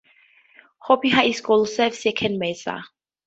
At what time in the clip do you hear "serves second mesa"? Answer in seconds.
1.67-2.83